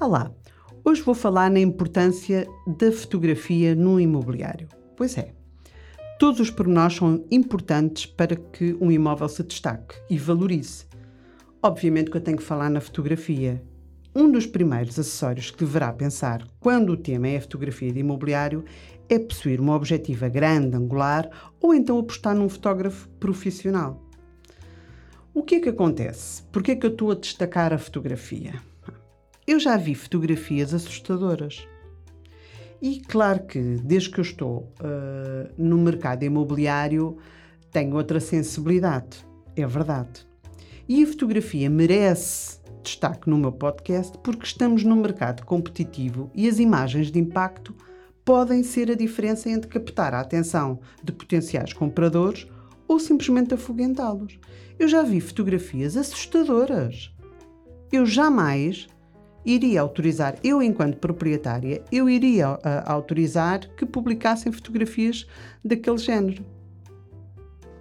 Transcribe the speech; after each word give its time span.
Olá, 0.00 0.30
hoje 0.84 1.02
vou 1.02 1.12
falar 1.12 1.50
na 1.50 1.58
importância 1.58 2.46
da 2.68 2.92
fotografia 2.92 3.74
no 3.74 3.98
imobiliário. 3.98 4.68
Pois 4.96 5.18
é, 5.18 5.34
todos 6.20 6.38
os 6.38 6.50
pormenores 6.52 6.94
são 6.94 7.24
importantes 7.32 8.06
para 8.06 8.36
que 8.36 8.76
um 8.80 8.92
imóvel 8.92 9.28
se 9.28 9.42
destaque 9.42 9.96
e 10.08 10.16
valorize. 10.16 10.86
Obviamente 11.60 12.12
que 12.12 12.16
eu 12.16 12.20
tenho 12.20 12.36
que 12.36 12.44
falar 12.44 12.70
na 12.70 12.80
fotografia. 12.80 13.60
Um 14.14 14.30
dos 14.30 14.46
primeiros 14.46 14.96
acessórios 15.00 15.50
que 15.50 15.64
deverá 15.64 15.92
pensar 15.92 16.46
quando 16.60 16.90
o 16.90 16.96
tema 16.96 17.26
é 17.26 17.36
a 17.36 17.42
fotografia 17.42 17.92
de 17.92 17.98
imobiliário 17.98 18.64
é 19.08 19.18
possuir 19.18 19.60
uma 19.60 19.74
objetiva 19.74 20.28
grande, 20.28 20.76
angular 20.76 21.28
ou 21.60 21.74
então 21.74 21.98
apostar 21.98 22.36
num 22.36 22.48
fotógrafo 22.48 23.08
profissional. 23.18 24.00
O 25.34 25.42
que 25.42 25.56
é 25.56 25.60
que 25.60 25.70
acontece? 25.70 26.44
Por 26.52 26.62
que 26.62 26.70
é 26.70 26.76
que 26.76 26.86
eu 26.86 26.90
estou 26.92 27.10
a 27.10 27.16
destacar 27.16 27.72
a 27.72 27.78
fotografia? 27.78 28.54
Eu 29.48 29.58
já 29.58 29.78
vi 29.78 29.94
fotografias 29.94 30.74
assustadoras. 30.74 31.66
E 32.82 33.00
claro 33.00 33.46
que 33.46 33.58
desde 33.82 34.10
que 34.10 34.20
eu 34.20 34.22
estou 34.22 34.70
uh, 34.78 35.50
no 35.56 35.78
mercado 35.78 36.22
imobiliário 36.22 37.16
tenho 37.72 37.96
outra 37.96 38.20
sensibilidade, 38.20 39.24
é 39.56 39.66
verdade. 39.66 40.28
E 40.86 41.02
a 41.02 41.06
fotografia 41.06 41.70
merece 41.70 42.58
destaque 42.82 43.30
no 43.30 43.38
meu 43.38 43.50
podcast 43.50 44.18
porque 44.18 44.44
estamos 44.44 44.84
num 44.84 44.96
mercado 44.96 45.46
competitivo 45.46 46.30
e 46.34 46.46
as 46.46 46.58
imagens 46.58 47.10
de 47.10 47.18
impacto 47.18 47.74
podem 48.26 48.62
ser 48.62 48.90
a 48.90 48.94
diferença 48.94 49.48
entre 49.48 49.70
captar 49.70 50.12
a 50.12 50.20
atenção 50.20 50.78
de 51.02 51.10
potenciais 51.10 51.72
compradores 51.72 52.46
ou 52.86 53.00
simplesmente 53.00 53.54
afugentá-los. 53.54 54.38
Eu 54.78 54.88
já 54.88 55.02
vi 55.02 55.22
fotografias 55.22 55.96
assustadoras. 55.96 57.10
Eu 57.90 58.04
jamais 58.04 58.86
iria 59.44 59.80
autorizar, 59.80 60.36
eu 60.42 60.62
enquanto 60.62 60.98
proprietária, 60.98 61.82
eu 61.90 62.08
iria 62.08 62.52
uh, 62.52 62.58
autorizar 62.84 63.60
que 63.76 63.86
publicassem 63.86 64.52
fotografias 64.52 65.26
daquele 65.64 65.98
género. 65.98 66.44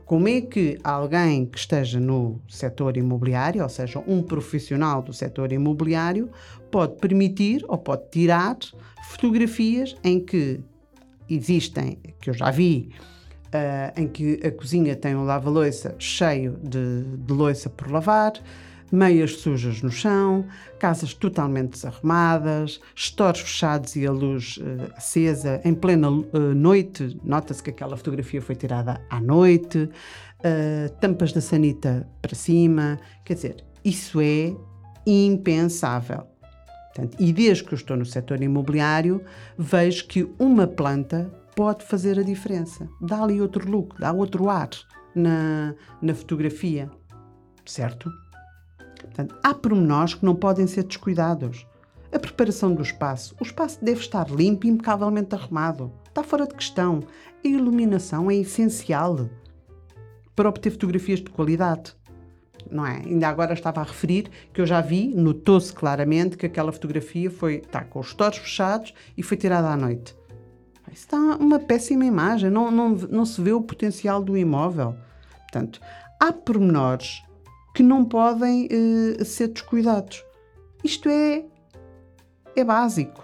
Como 0.05 0.27
é 0.29 0.39
que 0.39 0.77
alguém 0.83 1.45
que 1.45 1.57
esteja 1.57 1.99
no 1.99 2.39
setor 2.47 2.95
imobiliário, 2.95 3.61
ou 3.61 3.67
seja, 3.67 4.01
um 4.07 4.23
profissional 4.23 5.01
do 5.01 5.11
setor 5.11 5.51
imobiliário, 5.51 6.29
pode 6.71 6.95
permitir 6.95 7.65
ou 7.67 7.77
pode 7.77 8.09
tirar 8.09 8.57
fotografias 9.09 9.97
em 10.03 10.19
que 10.19 10.61
existem, 11.29 11.99
que 12.21 12.29
eu 12.29 12.33
já 12.33 12.49
vi, 12.51 12.89
uh, 13.47 13.99
em 13.99 14.07
que 14.07 14.39
a 14.45 14.51
cozinha 14.51 14.95
tem 14.95 15.13
um 15.13 15.25
lava-loiça 15.25 15.93
cheio 15.99 16.57
de, 16.63 17.03
de 17.03 17.33
loiça 17.33 17.69
por 17.69 17.91
lavar, 17.91 18.33
meias 18.91 19.37
sujas 19.37 19.81
no 19.81 19.91
chão, 19.91 20.45
casas 20.79 21.13
totalmente 21.13 21.71
desarrumadas, 21.71 22.79
stores 22.95 23.41
fechados 23.41 23.95
e 23.95 24.05
a 24.05 24.11
luz 24.11 24.57
uh, 24.57 24.93
acesa 24.95 25.61
em 25.63 25.73
plena 25.73 26.09
uh, 26.09 26.23
noite. 26.55 27.19
Nota-se 27.23 27.61
que 27.61 27.69
aquela 27.69 27.97
fotografia 27.97 28.41
foi 28.41 28.55
tirada 28.55 29.01
à 29.09 29.19
noite, 29.19 29.77
uh, 29.79 30.89
tampas 30.99 31.33
da 31.33 31.41
sanita 31.41 32.07
para 32.21 32.35
cima. 32.35 32.99
Quer 33.25 33.33
dizer, 33.33 33.65
isso 33.83 34.19
é 34.21 34.55
impensável. 35.05 36.27
Portanto, 36.93 37.15
e 37.19 37.31
desde 37.31 37.63
que 37.63 37.73
eu 37.73 37.77
estou 37.77 37.95
no 37.95 38.05
setor 38.05 38.41
imobiliário, 38.41 39.23
vejo 39.57 40.07
que 40.07 40.27
uma 40.39 40.65
planta 40.65 41.31
pode 41.55 41.85
fazer 41.85 42.19
a 42.19 42.23
diferença. 42.23 42.87
Dá 43.01 43.23
ali 43.23 43.41
outro 43.41 43.69
look, 43.69 43.99
dá 43.99 44.11
outro 44.11 44.49
ar 44.49 44.69
na, 45.15 45.75
na 46.01 46.13
fotografia. 46.13 46.89
Certo? 47.65 48.11
Portanto, 49.17 49.35
há 49.41 49.51
pormenores 49.51 50.13
que 50.13 50.23
não 50.23 50.35
podem 50.35 50.67
ser 50.67 50.83
descuidados. 50.83 51.65
A 52.13 52.19
preparação 52.19 52.73
do 52.73 52.83
espaço. 52.83 53.35
O 53.39 53.43
espaço 53.43 53.83
deve 53.83 53.99
estar 53.99 54.29
limpo 54.29 54.67
e 54.67 54.69
impecavelmente 54.69 55.33
arrumado. 55.33 55.91
Está 56.07 56.21
fora 56.21 56.45
de 56.45 56.53
questão. 56.53 56.99
A 57.43 57.47
iluminação 57.47 58.29
é 58.29 58.35
essencial 58.35 59.27
para 60.35 60.47
obter 60.47 60.69
fotografias 60.69 61.19
de 61.19 61.31
qualidade. 61.31 61.95
Não 62.69 62.85
é? 62.85 62.97
Ainda 62.97 63.27
agora 63.27 63.53
estava 63.53 63.81
a 63.81 63.83
referir 63.83 64.29
que 64.53 64.61
eu 64.61 64.67
já 64.67 64.81
vi, 64.81 65.07
notou-se 65.07 65.73
claramente 65.73 66.37
que 66.37 66.45
aquela 66.45 66.71
fotografia 66.71 67.31
foi, 67.31 67.55
está 67.55 67.83
com 67.83 67.99
os 67.99 68.09
stores 68.11 68.37
fechados 68.37 68.93
e 69.17 69.23
foi 69.23 69.35
tirada 69.35 69.69
à 69.69 69.75
noite. 69.75 70.15
Isso 70.91 71.05
está 71.05 71.17
uma 71.17 71.59
péssima 71.59 72.05
imagem, 72.05 72.51
não, 72.51 72.69
não, 72.69 72.89
não 72.89 73.25
se 73.25 73.41
vê 73.41 73.51
o 73.51 73.61
potencial 73.61 74.21
do 74.21 74.37
imóvel. 74.37 74.95
Portanto, 75.43 75.81
há 76.19 76.31
pormenores 76.31 77.23
que 77.77 77.83
não 77.83 78.03
podem 78.03 78.65
uh, 78.65 79.23
ser 79.23 79.49
descuidados. 79.49 80.25
Isto 80.83 81.09
é, 81.09 81.45
é 82.55 82.63
básico. 82.63 83.23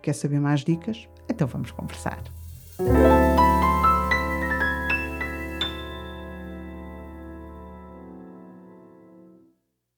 Quer 0.00 0.14
saber 0.14 0.40
mais 0.40 0.64
dicas? 0.64 1.06
Então 1.28 1.46
vamos 1.46 1.70
conversar. 1.70 2.22